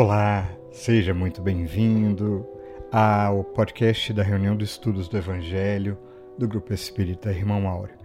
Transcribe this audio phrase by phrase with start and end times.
[0.00, 2.46] Olá, seja muito bem-vindo
[2.92, 5.98] ao podcast da reunião de estudos do Evangelho
[6.38, 7.96] do Grupo Espírita Irmão Áureo.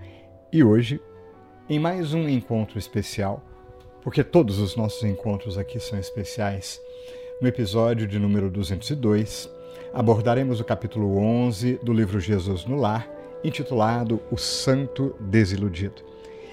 [0.51, 0.99] E hoje,
[1.69, 3.45] em mais um encontro especial,
[4.01, 6.81] porque todos os nossos encontros aqui são especiais,
[7.39, 9.47] no episódio de número 202,
[9.93, 13.07] abordaremos o capítulo 11 do livro Jesus no Lar,
[13.43, 16.01] intitulado O Santo Desiludido.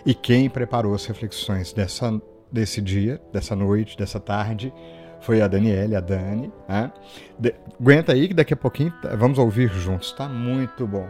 [0.04, 2.20] E quem preparou as reflexões dessa,
[2.52, 4.70] desse dia, dessa noite, dessa tarde,
[5.20, 6.52] foi a Daniela, a Dani.
[6.69, 6.92] Né?
[7.38, 11.09] De, aguenta aí que daqui a pouquinho vamos ouvir juntos, tá muito bom.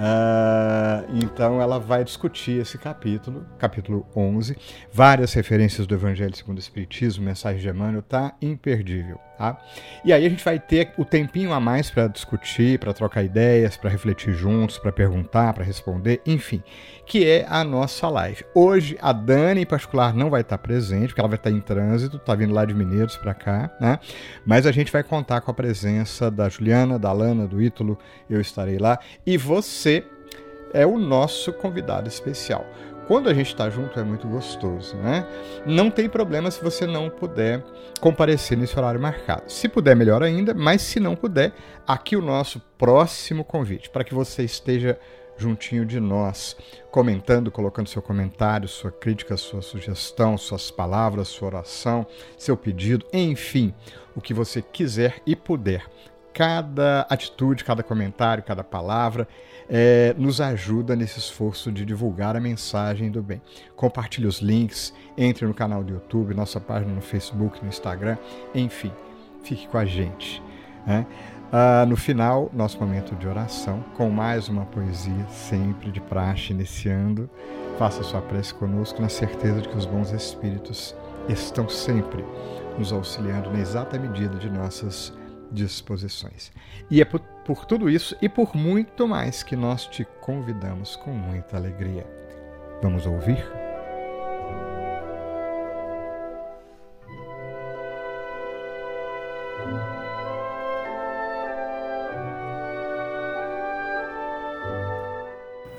[0.00, 4.56] Uh, então ela vai discutir esse capítulo, capítulo 11,
[4.90, 9.20] várias referências do Evangelho segundo o Espiritismo, mensagem de Emmanuel, tá imperdível.
[9.40, 9.56] Tá?
[10.04, 13.74] E aí a gente vai ter o tempinho a mais para discutir, para trocar ideias,
[13.74, 16.62] para refletir juntos, para perguntar, para responder, enfim,
[17.06, 18.44] que é a nossa live.
[18.54, 22.18] Hoje a Dani em particular não vai estar presente, porque ela vai estar em trânsito,
[22.18, 23.98] está vindo lá de Mineiros para cá, né?
[24.44, 28.42] Mas a gente vai contar com a presença da Juliana, da Lana, do Ítalo, eu
[28.42, 30.04] estarei lá e você
[30.74, 32.66] é o nosso convidado especial
[33.10, 35.26] quando a gente está junto é muito gostoso, né?
[35.66, 37.60] Não tem problema se você não puder
[38.00, 39.50] comparecer nesse horário marcado.
[39.50, 41.52] Se puder, melhor ainda, mas se não puder,
[41.84, 44.96] aqui o nosso próximo convite para que você esteja
[45.36, 46.56] juntinho de nós,
[46.92, 52.06] comentando, colocando seu comentário, sua crítica, sua sugestão, suas palavras, sua oração,
[52.38, 53.74] seu pedido, enfim,
[54.14, 55.84] o que você quiser e puder.
[56.40, 59.28] Cada atitude, cada comentário, cada palavra
[59.68, 63.42] é, nos ajuda nesse esforço de divulgar a mensagem do bem.
[63.76, 68.16] Compartilhe os links, entre no canal do YouTube, nossa página no Facebook, no Instagram,
[68.54, 68.90] enfim,
[69.42, 70.42] fique com a gente.
[70.86, 71.06] Né?
[71.52, 77.28] Ah, no final, nosso momento de oração, com mais uma poesia, sempre de praxe, iniciando.
[77.78, 80.96] Faça sua prece conosco, na certeza de que os bons espíritos
[81.28, 82.24] estão sempre
[82.78, 85.12] nos auxiliando na exata medida de nossas
[85.50, 86.52] disposições.
[86.90, 91.10] E é por, por tudo isso e por muito mais que nós te convidamos com
[91.10, 92.06] muita alegria.
[92.82, 93.44] Vamos ouvir?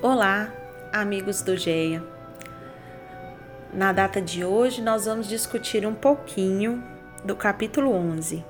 [0.02, 0.52] Olá,
[0.92, 2.04] amigos do GEA.
[3.74, 6.84] Na data de hoje, nós vamos discutir um pouquinho
[7.24, 8.44] do capítulo 11,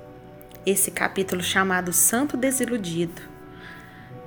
[0.64, 3.20] esse capítulo chamado Santo Desiludido,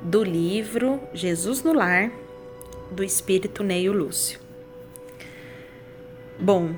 [0.01, 2.11] do livro Jesus no Lar,
[2.91, 4.39] do espírito Neio Lúcio.
[6.39, 6.75] Bom,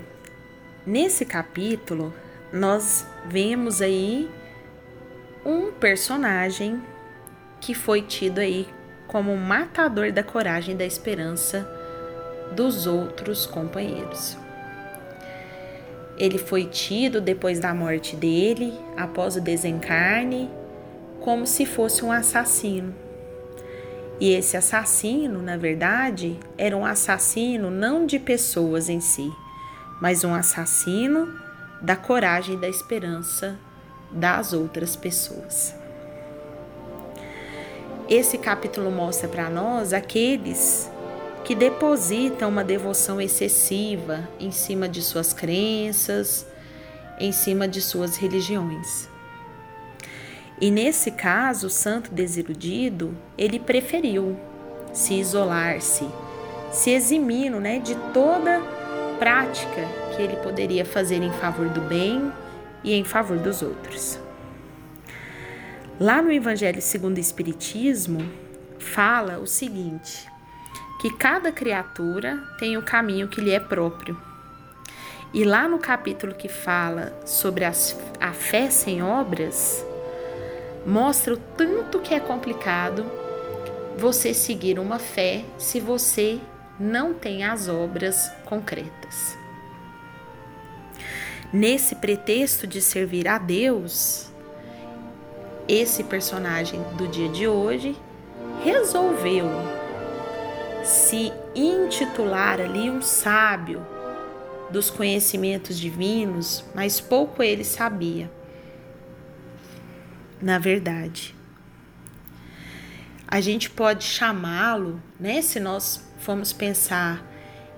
[0.85, 2.13] nesse capítulo
[2.53, 4.29] nós vemos aí
[5.45, 6.81] um personagem
[7.59, 8.67] que foi tido aí
[9.07, 11.67] como matador da coragem e da esperança
[12.55, 14.37] dos outros companheiros.
[16.17, 20.49] Ele foi tido depois da morte dele, após o desencarne,
[21.21, 22.93] como se fosse um assassino.
[24.19, 29.31] E esse assassino, na verdade, era um assassino não de pessoas em si,
[30.01, 31.31] mas um assassino
[31.81, 33.59] da coragem e da esperança
[34.11, 35.75] das outras pessoas.
[38.09, 40.89] Esse capítulo mostra para nós aqueles
[41.47, 46.45] que depositam uma devoção excessiva em cima de suas crenças,
[47.17, 49.07] em cima de suas religiões.
[50.59, 54.37] E nesse caso, o santo desiludido, ele preferiu
[54.91, 56.05] se isolar-se,
[56.69, 58.61] se eximindo né, de toda
[59.17, 62.29] prática que ele poderia fazer em favor do bem
[62.83, 64.19] e em favor dos outros.
[65.97, 68.29] Lá no Evangelho segundo o Espiritismo,
[68.77, 70.27] fala o seguinte:
[70.99, 74.17] que cada criatura tem o caminho que lhe é próprio.
[75.33, 79.85] E lá no capítulo que fala sobre as, a fé sem obras,
[80.85, 83.05] mostra o tanto que é complicado
[83.97, 86.39] você seguir uma fé se você
[86.79, 89.37] não tem as obras concretas.
[91.51, 94.29] Nesse pretexto de servir a Deus,
[95.67, 97.97] esse personagem do dia de hoje
[98.63, 99.45] resolveu
[100.87, 103.85] se intitular ali um sábio
[104.71, 108.31] dos conhecimentos divinos, mas pouco ele sabia.
[110.41, 111.35] Na verdade,
[113.27, 117.21] a gente pode chamá-lo, né, se nós formos pensar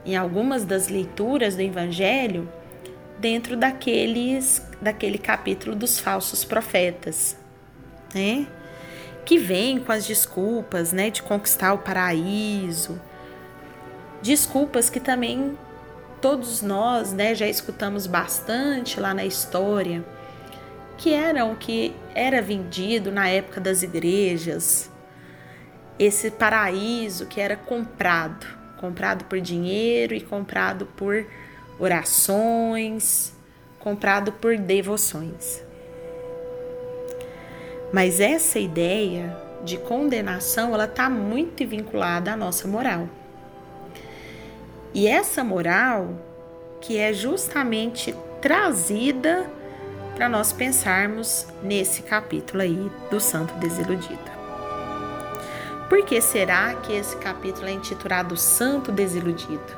[0.05, 2.47] em algumas das leituras do evangelho,
[3.17, 7.35] dentro daqueles daquele capítulo dos falsos profetas,
[8.13, 8.47] né?
[9.25, 12.99] Que vem com as desculpas, né, de conquistar o paraíso.
[14.21, 15.57] Desculpas que também
[16.21, 20.03] todos nós, né, já escutamos bastante lá na história,
[20.97, 24.89] que eram que era vendido na época das igrejas,
[25.97, 28.45] esse paraíso que era comprado,
[28.77, 31.25] comprado por dinheiro e comprado por
[31.77, 33.33] orações,
[33.79, 35.68] comprado por devoções.
[37.91, 43.09] Mas essa ideia de condenação, ela está muito vinculada à nossa moral.
[44.93, 46.09] E essa moral
[46.81, 49.49] que é justamente trazida
[50.15, 54.39] para nós pensarmos nesse capítulo aí do Santo Desiludido.
[55.87, 59.77] Por que será que esse capítulo é intitulado Santo Desiludido?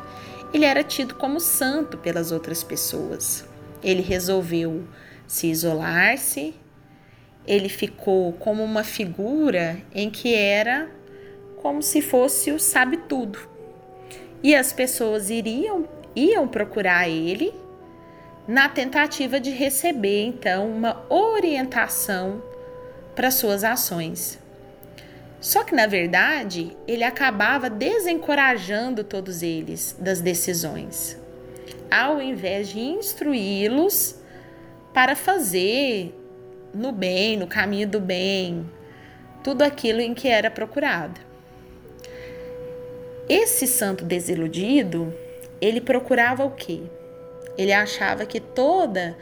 [0.54, 3.46] Ele era tido como santo pelas outras pessoas.
[3.81, 4.84] Ele resolveu
[5.25, 6.54] se isolar-se,
[7.47, 10.89] ele ficou como uma figura em que era
[11.61, 13.39] como se fosse o sabe tudo.
[14.43, 17.53] E as pessoas iriam iam procurar ele
[18.47, 22.41] na tentativa de receber então uma orientação
[23.15, 24.39] para suas ações.
[25.39, 31.17] Só que na verdade, ele acabava desencorajando todos eles das decisões,
[31.89, 34.15] ao invés de instruí-los
[34.93, 36.13] para fazer
[36.73, 38.69] no bem, no caminho do bem,
[39.44, 41.19] tudo aquilo em que era procurado.
[43.27, 45.13] Esse santo desiludido,
[45.59, 46.81] ele procurava o quê?
[47.57, 49.18] Ele achava que toda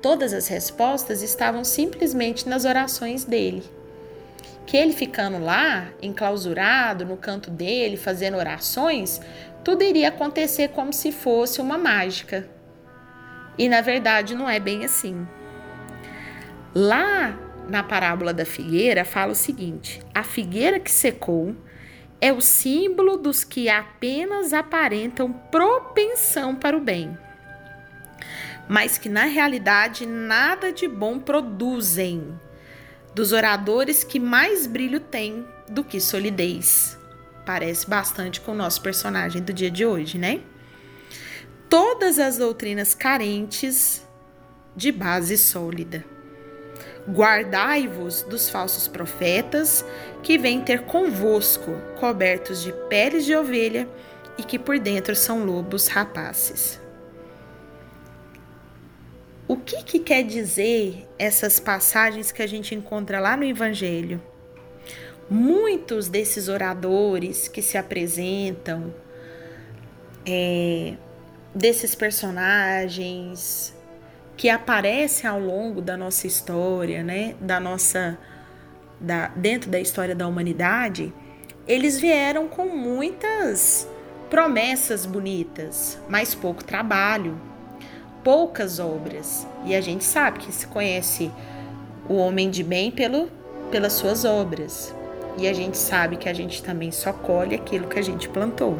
[0.00, 3.62] todas as respostas estavam simplesmente nas orações dele.
[4.64, 9.20] Que ele ficando lá, enclausurado no canto dele, fazendo orações,
[9.64, 12.48] tudo iria acontecer como se fosse uma mágica.
[13.58, 15.26] E na verdade não é bem assim.
[16.78, 17.34] Lá
[17.70, 21.56] na parábola da figueira fala o seguinte: a figueira que secou
[22.20, 27.16] é o símbolo dos que apenas aparentam propensão para o bem,
[28.68, 32.38] mas que na realidade nada de bom produzem,
[33.14, 36.98] dos oradores que mais brilho têm do que solidez.
[37.46, 40.42] Parece bastante com o nosso personagem do dia de hoje, né?
[41.70, 44.06] Todas as doutrinas carentes
[44.76, 46.15] de base sólida.
[47.08, 49.84] Guardai-vos dos falsos profetas
[50.22, 51.70] que vêm ter convosco,
[52.00, 53.88] cobertos de peles de ovelha
[54.36, 56.80] e que por dentro são lobos rapaces.
[59.48, 64.20] O que, que quer dizer essas passagens que a gente encontra lá no Evangelho?
[65.30, 68.92] Muitos desses oradores que se apresentam,
[70.26, 70.94] é,
[71.54, 73.75] desses personagens,
[74.36, 78.18] que aparece ao longo da nossa história, né, da nossa
[79.00, 81.12] da, dentro da história da humanidade,
[81.66, 83.88] eles vieram com muitas
[84.30, 87.38] promessas bonitas, mas pouco trabalho,
[88.22, 89.46] poucas obras.
[89.64, 91.30] E a gente sabe que se conhece
[92.08, 93.30] o homem de bem pelo,
[93.70, 94.94] pelas suas obras.
[95.38, 98.78] E a gente sabe que a gente também só colhe aquilo que a gente plantou.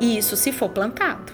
[0.00, 1.32] E isso se for plantado.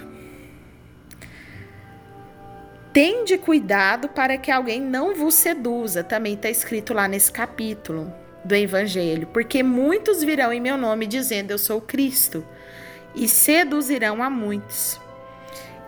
[2.93, 8.13] Tende cuidado para que alguém não vos seduza, também está escrito lá nesse capítulo
[8.45, 12.47] do Evangelho, porque muitos virão em meu nome dizendo eu sou Cristo
[13.15, 15.01] e seduzirão a muitos.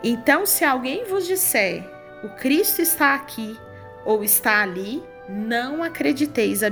[0.03, 1.85] Então, se alguém vos disser
[2.23, 3.55] o Cristo está aqui
[4.07, 6.63] ou está ali, não acrediteis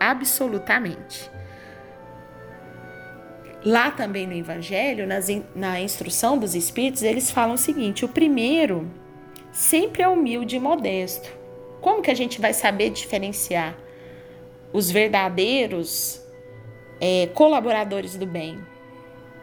[0.00, 1.30] absolutamente.
[3.64, 8.90] Lá também no Evangelho, nas, na instrução dos Espíritos, eles falam o seguinte: o primeiro
[9.52, 11.30] sempre é humilde e modesto.
[11.80, 13.76] Como que a gente vai saber diferenciar
[14.72, 16.20] os verdadeiros
[17.00, 18.58] é, colaboradores do bem,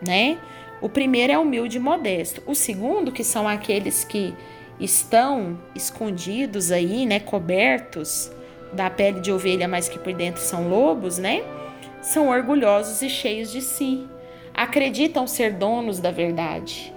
[0.05, 0.37] né?
[0.79, 2.41] O primeiro é humilde e modesto.
[2.45, 4.33] O segundo, que são aqueles que
[4.79, 8.31] estão escondidos aí, né, cobertos
[8.71, 11.41] da pele de ovelha, mas que por dentro são lobos, né?
[12.01, 14.07] São orgulhosos e cheios de si.
[14.53, 16.93] Acreditam ser donos da verdade.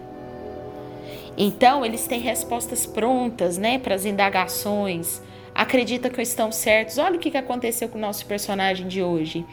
[1.37, 5.23] Então, eles têm respostas prontas, né, para as indagações.
[5.55, 6.99] Acredita que estão certos.
[6.99, 9.45] Olha o que aconteceu com o nosso personagem de hoje.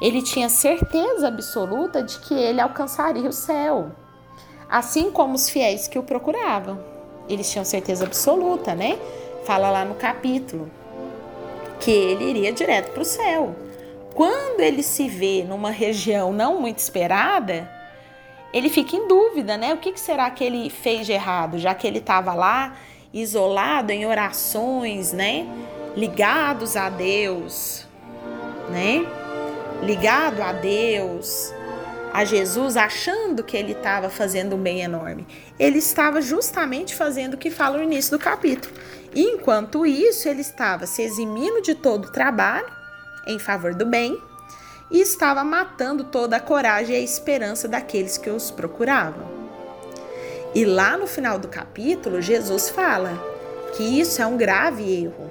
[0.00, 3.90] Ele tinha certeza absoluta de que ele alcançaria o céu,
[4.68, 6.78] assim como os fiéis que o procuravam.
[7.28, 8.98] Eles tinham certeza absoluta, né?
[9.44, 10.70] Fala lá no capítulo
[11.80, 13.54] que ele iria direto para o céu.
[14.14, 17.70] Quando ele se vê numa região não muito esperada,
[18.56, 19.74] ele fica em dúvida, né?
[19.74, 22.74] O que, que será que ele fez de errado, já que ele estava lá
[23.12, 25.46] isolado em orações, né?
[25.94, 27.86] Ligados a Deus,
[28.70, 29.04] né?
[29.82, 31.52] Ligado a Deus,
[32.14, 35.26] a Jesus achando que ele estava fazendo um bem enorme.
[35.58, 38.74] Ele estava justamente fazendo o que fala no início do capítulo.
[39.14, 42.72] Enquanto isso, ele estava se eximindo de todo o trabalho
[43.26, 44.18] em favor do bem
[44.90, 49.36] e estava matando toda a coragem e a esperança daqueles que os procuravam.
[50.54, 53.12] E lá no final do capítulo, Jesus fala
[53.76, 55.30] que isso é um grave erro.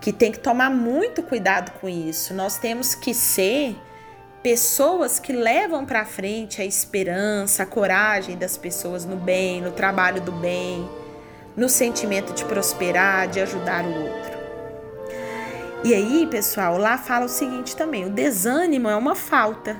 [0.00, 2.32] Que tem que tomar muito cuidado com isso.
[2.34, 3.76] Nós temos que ser
[4.42, 10.20] pessoas que levam para frente a esperança, a coragem das pessoas no bem, no trabalho
[10.20, 10.88] do bem,
[11.56, 14.41] no sentimento de prosperar, de ajudar o outro.
[15.84, 19.76] E aí, pessoal, lá fala o seguinte também: o desânimo é uma falta.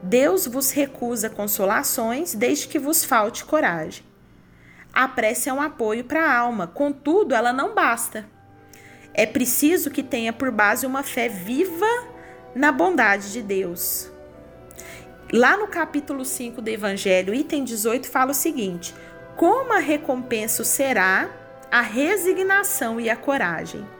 [0.00, 4.04] Deus vos recusa consolações desde que vos falte coragem.
[4.92, 8.26] A prece é um apoio para a alma, contudo, ela não basta.
[9.12, 11.86] É preciso que tenha por base uma fé viva
[12.54, 14.12] na bondade de Deus.
[15.32, 18.94] Lá no capítulo 5 do Evangelho, item 18, fala o seguinte:
[19.36, 21.28] Como a recompensa será
[21.72, 23.97] a resignação e a coragem.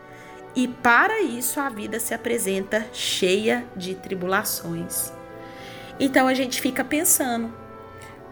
[0.55, 5.13] E para isso a vida se apresenta cheia de tribulações.
[6.01, 7.53] Então a gente fica pensando,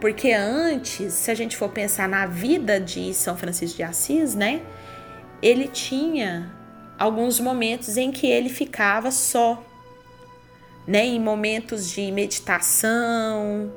[0.00, 4.62] porque antes, se a gente for pensar na vida de São Francisco de Assis, né?
[5.42, 6.52] Ele tinha
[6.98, 9.62] alguns momentos em que ele ficava só,
[10.86, 11.04] né?
[11.04, 13.72] Em momentos de meditação,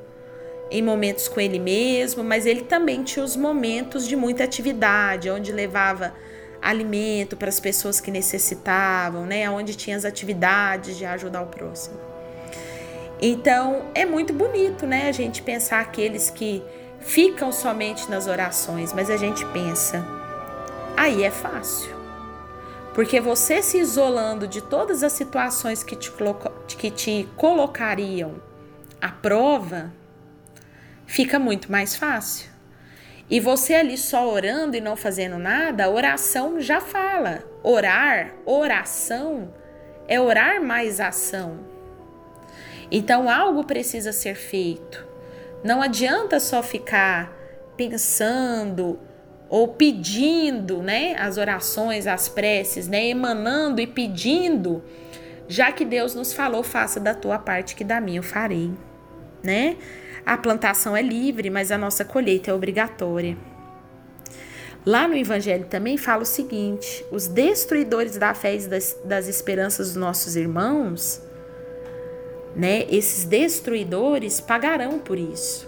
[0.72, 5.52] em momentos com ele mesmo, mas ele também tinha os momentos de muita atividade, onde
[5.52, 6.14] levava
[6.62, 9.50] alimento para as pessoas que necessitavam, né?
[9.50, 11.98] Onde tinha as atividades de ajudar o próximo.
[13.22, 15.10] Então, é muito bonito, né?
[15.10, 16.64] A gente pensar aqueles que
[17.00, 20.06] ficam somente nas orações, mas a gente pensa,
[20.96, 21.98] aí é fácil.
[22.94, 26.12] Porque você se isolando de todas as situações que te,
[26.68, 28.36] que te colocariam
[29.02, 29.94] à prova,
[31.06, 32.50] fica muito mais fácil.
[33.30, 37.44] E você ali só orando e não fazendo nada, oração já fala.
[37.62, 39.54] Orar, oração,
[40.08, 41.60] é orar mais ação.
[42.92, 45.08] Então algo precisa ser feito.
[45.64, 47.32] Não adianta só ficar
[47.78, 49.00] pensando
[49.48, 54.84] ou pedindo, né, as orações, as preces, né, emanando e pedindo,
[55.48, 58.72] já que Deus nos falou, faça da tua parte que da minha eu farei,
[59.44, 59.76] né?
[60.26, 63.38] A plantação é livre, mas a nossa colheita é obrigatória.
[64.86, 69.90] Lá no Evangelho também fala o seguinte: os destruidores da fé e das, das esperanças
[69.90, 71.22] dos nossos irmãos,
[72.56, 72.86] né?
[72.90, 75.68] Esses destruidores pagarão por isso.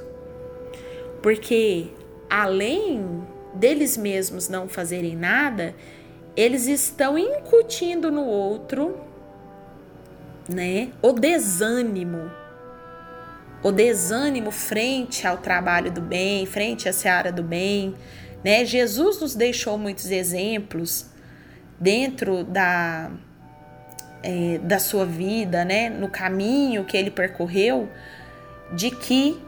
[1.22, 1.88] Porque
[2.30, 5.76] além deles mesmos não fazerem nada,
[6.36, 8.98] eles estão incutindo no outro,
[10.48, 12.32] né, o desânimo.
[13.64, 17.96] O desânimo frente ao trabalho do bem, frente à seara do bem,
[18.44, 18.66] né?
[18.66, 21.06] Jesus nos deixou muitos exemplos
[21.80, 23.12] dentro da
[24.24, 27.90] é, da sua vida, né, no caminho que ele percorreu,
[28.72, 29.42] de que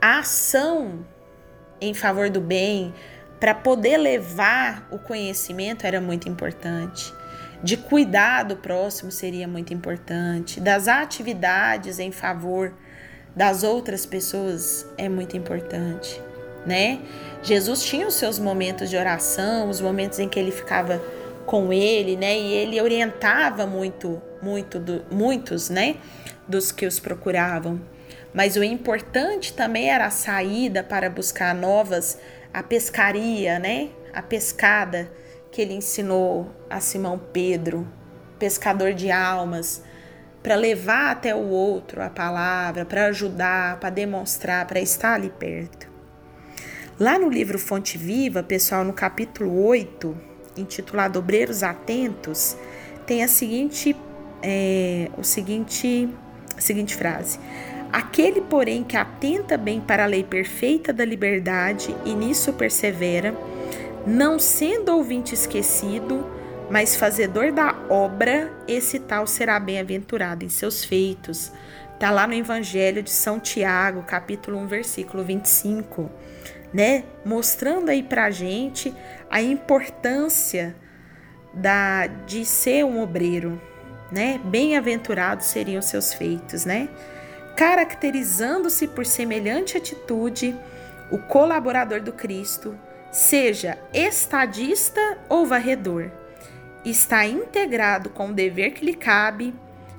[0.00, 1.04] a ação
[1.80, 2.94] em favor do bem,
[3.38, 7.12] para poder levar o conhecimento era muito importante.
[7.62, 10.60] De cuidar do próximo seria muito importante.
[10.60, 12.72] Das atividades em favor
[13.38, 16.20] das outras pessoas é muito importante,
[16.66, 16.98] né?
[17.40, 21.00] Jesus tinha os seus momentos de oração, os momentos em que ele ficava
[21.46, 22.36] com ele, né?
[22.36, 25.98] E ele orientava muito, muito, do, muitos, né?
[26.48, 27.80] Dos que os procuravam.
[28.34, 32.18] Mas o importante também era a saída para buscar novas
[32.52, 33.90] a pescaria, né?
[34.12, 35.08] A pescada
[35.52, 37.86] que ele ensinou a Simão Pedro,
[38.36, 39.84] pescador de almas,
[40.48, 45.86] para levar até o outro a palavra, para ajudar, para demonstrar, para estar ali perto.
[46.98, 50.16] Lá no livro Fonte Viva, pessoal, no capítulo 8,
[50.56, 52.56] intitulado Obreiros Atentos,
[53.04, 53.94] tem a seguinte,
[54.42, 56.08] é, o seguinte,
[56.56, 57.38] a seguinte frase:
[57.92, 63.36] Aquele, porém, que atenta bem para a lei perfeita da liberdade e nisso persevera,
[64.06, 66.37] não sendo ouvinte esquecido,
[66.70, 71.52] mas fazedor da obra, esse tal será bem-aventurado em seus feitos.
[71.94, 76.10] Está lá no Evangelho de São Tiago, capítulo 1, versículo 25,
[76.72, 77.04] né?
[77.24, 78.94] Mostrando aí pra gente
[79.30, 80.76] a importância
[81.52, 83.60] da de ser um obreiro,
[84.12, 84.40] né?
[84.44, 86.88] Bem-aventurados seriam seus feitos, né?
[87.58, 90.54] caracterizando-se por semelhante atitude,
[91.10, 92.78] o colaborador do Cristo,
[93.10, 96.08] seja estadista ou varredor,
[96.84, 99.54] está integrado com o dever que lhe cabe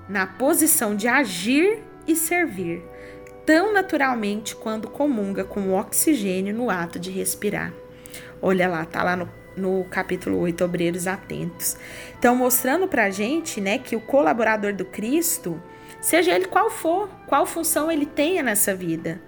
[0.07, 2.81] na posição de agir e servir,
[3.45, 7.71] tão naturalmente quando comunga com o oxigênio no ato de respirar.
[8.41, 11.77] Olha lá, tá lá no, no capítulo 8, Obreiros Atentos.
[12.17, 15.61] Então, mostrando pra gente, né, que o colaborador do Cristo,
[16.01, 19.21] seja ele qual for, qual função ele tenha nessa vida,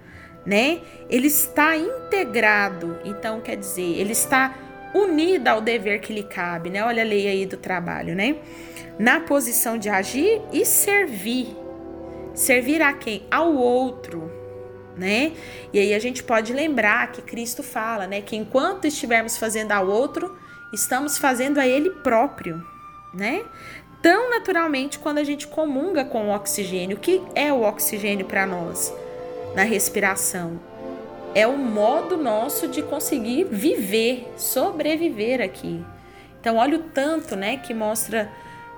[0.44, 4.54] né, ele está integrado, então quer dizer, ele está
[4.94, 6.84] unido ao dever que lhe cabe, né?
[6.84, 8.36] Olha a lei aí do trabalho, né?
[8.98, 11.56] Na posição de agir e servir.
[12.34, 13.26] Servir a quem?
[13.30, 14.30] Ao outro,
[14.96, 15.32] né?
[15.72, 19.86] E aí a gente pode lembrar que Cristo fala, né, que enquanto estivermos fazendo ao
[19.86, 20.36] outro,
[20.72, 22.62] estamos fazendo a ele próprio,
[23.12, 23.44] né?
[24.02, 26.96] Tão naturalmente quando a gente comunga com o oxigênio.
[26.96, 28.92] O que é o oxigênio para nós
[29.54, 30.71] na respiração?
[31.34, 35.84] É o modo nosso de conseguir viver, sobreviver aqui.
[36.40, 38.30] Então, olha o tanto, né, que mostra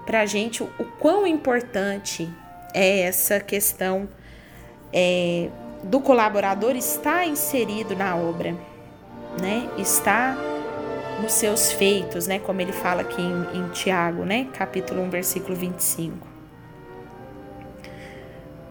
[0.06, 2.28] pra gente o, o quão importante
[2.72, 4.08] é essa questão
[4.92, 5.48] é,
[5.82, 8.56] do colaborador está inserido na obra,
[9.40, 9.68] né?
[9.76, 10.36] Está
[11.20, 12.38] nos seus feitos, né?
[12.38, 14.48] Como ele fala aqui em, em Tiago, né?
[14.52, 16.26] Capítulo 1, versículo 25.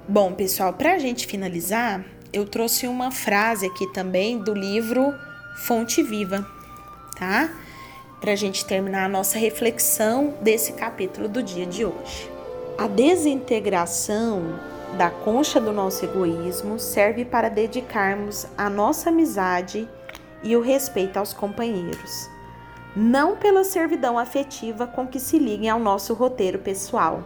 [0.08, 5.14] Bom, pessoal, para a gente finalizar, eu trouxe uma frase aqui também do livro
[5.56, 6.46] Fonte Viva,
[7.16, 7.48] tá?
[8.20, 12.32] Para a gente terminar a nossa reflexão desse capítulo do dia de hoje.
[12.76, 14.60] A desintegração
[14.98, 19.88] da concha do nosso egoísmo serve para dedicarmos a nossa amizade
[20.42, 22.30] e o respeito aos companheiros,
[22.96, 27.24] não pela servidão afetiva com que se liguem ao nosso roteiro pessoal,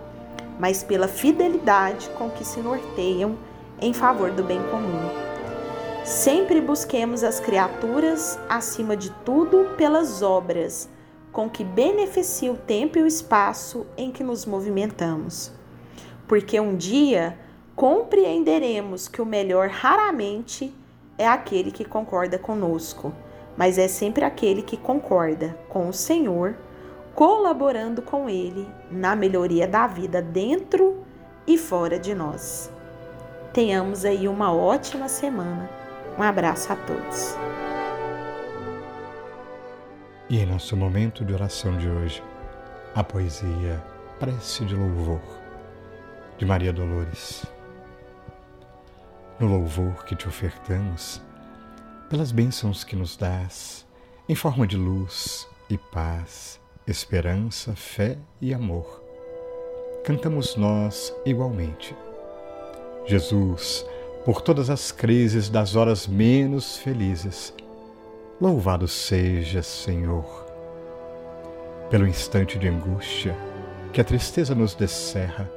[0.60, 3.38] mas pela fidelidade com que se norteiam
[3.82, 5.10] em favor do bem comum.
[6.04, 10.90] Sempre busquemos as criaturas, acima de tudo, pelas obras
[11.38, 15.52] com que beneficia o tempo e o espaço em que nos movimentamos.
[16.28, 17.38] Porque um dia
[17.76, 20.74] compreenderemos que o melhor raramente
[21.16, 23.14] é aquele que concorda conosco,
[23.56, 26.56] mas é sempre aquele que concorda com o Senhor,
[27.14, 31.04] colaborando com Ele na melhoria da vida dentro
[31.46, 32.72] e fora de nós.
[33.54, 35.70] Tenhamos aí uma ótima semana.
[36.18, 37.36] Um abraço a todos.
[40.30, 42.24] E em nosso momento de oração de hoje,
[42.94, 43.84] a poesia
[44.20, 45.22] Prece de Louvor,
[46.38, 47.46] de Maria Dolores
[49.40, 51.22] no louvor que te ofertamos,
[52.10, 53.86] pelas bênçãos que nos dás,
[54.28, 59.04] em forma de luz e paz, esperança, fé e amor.
[60.04, 61.96] Cantamos nós igualmente.
[63.08, 63.86] Jesus,
[64.26, 67.54] por todas as crises das horas menos felizes,
[68.40, 70.46] louvado seja, Senhor.
[71.90, 73.34] Pelo instante de angústia
[73.94, 75.50] que a tristeza nos descerra,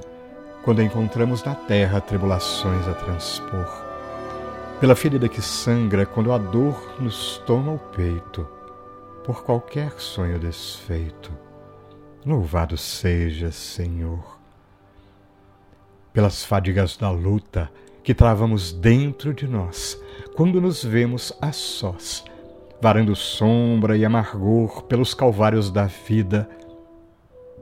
[0.63, 3.67] quando encontramos na terra tribulações a transpor.
[4.79, 8.47] Pela ferida que sangra quando a dor nos toma o peito,
[9.25, 11.33] por qualquer sonho desfeito.
[12.25, 14.40] Louvado seja, Senhor.
[16.13, 17.71] Pelas fadigas da luta
[18.03, 20.01] que travamos dentro de nós,
[20.35, 22.25] quando nos vemos a sós,
[22.81, 26.49] varando sombra e amargor pelos calvários da vida,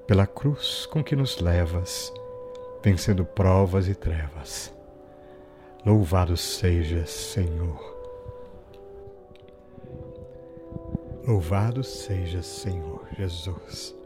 [0.06, 2.12] pela cruz com que nos levas
[2.82, 4.74] vencendo provas e trevas.
[5.84, 7.96] Louvado seja, Senhor.
[11.26, 13.97] Louvado seja, Senhor Jesus.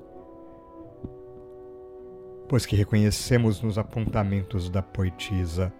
[2.49, 5.73] Pois que reconhecemos nos apontamentos da poetisa,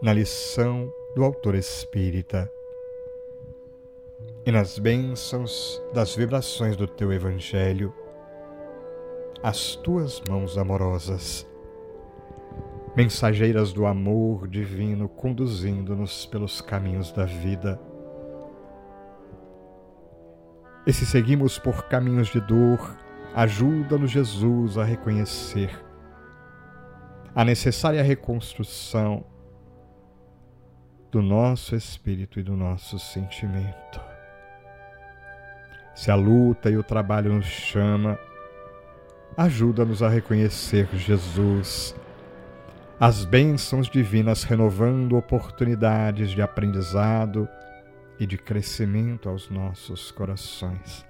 [0.00, 2.50] na lição do autor espírita.
[4.46, 7.94] E nas bênçãos das vibrações do teu Evangelho,
[9.42, 11.46] as tuas mãos amorosas,
[12.96, 17.80] mensageiras do amor divino, conduzindo-nos pelos caminhos da vida.
[20.86, 22.96] E se seguimos por caminhos de dor,
[23.34, 25.84] ajuda-nos, Jesus, a reconhecer
[27.34, 29.24] a necessária reconstrução
[31.10, 34.00] do nosso espírito e do nosso sentimento.
[35.94, 38.18] Se a luta e o trabalho nos chama,
[39.36, 41.94] ajuda-nos a reconhecer Jesus,
[43.00, 47.48] as bênçãos divinas renovando oportunidades de aprendizado
[48.18, 51.04] e de crescimento aos nossos corações.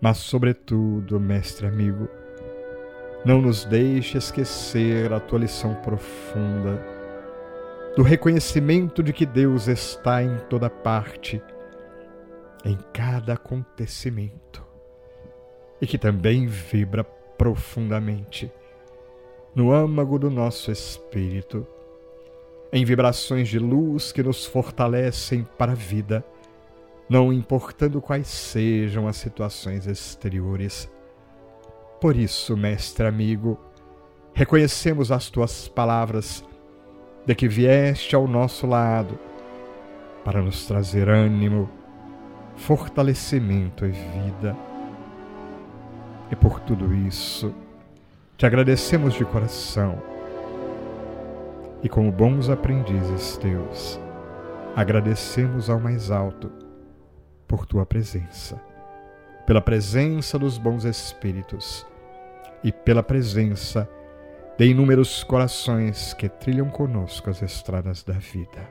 [0.00, 2.08] Mas, sobretudo, mestre amigo,
[3.24, 6.82] não nos deixe esquecer a tua lição profunda
[7.96, 11.42] do reconhecimento de que Deus está em toda parte,
[12.64, 14.64] em cada acontecimento
[15.80, 18.50] e que também vibra profundamente
[19.54, 21.66] no âmago do nosso espírito,
[22.72, 26.24] em vibrações de luz que nos fortalecem para a vida,
[27.10, 30.88] não importando quais sejam as situações exteriores.
[32.00, 33.58] Por isso, mestre amigo,
[34.32, 36.44] reconhecemos as tuas palavras
[37.26, 39.18] de que vieste ao nosso lado
[40.24, 41.68] para nos trazer ânimo,
[42.54, 44.56] fortalecimento e vida.
[46.30, 47.52] E por tudo isso,
[48.36, 50.00] te agradecemos de coração.
[51.82, 53.98] E como bons aprendizes teus,
[54.76, 56.69] agradecemos ao mais alto
[57.50, 58.62] por tua presença,
[59.44, 61.84] pela presença dos bons espíritos
[62.62, 63.88] e pela presença
[64.56, 68.70] de inúmeros corações que trilham conosco as estradas da vida.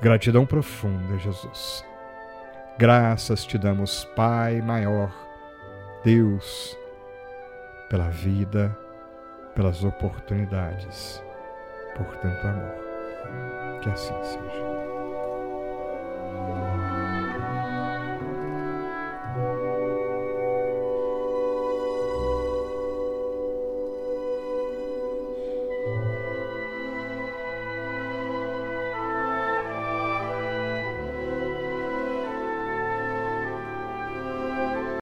[0.00, 1.84] Gratidão profunda, Jesus.
[2.78, 5.12] Graças te damos, Pai maior,
[6.02, 6.78] Deus,
[7.90, 8.74] pela vida,
[9.54, 11.22] pelas oportunidades,
[11.94, 13.80] por tanto amor.
[13.82, 14.67] Que assim seja.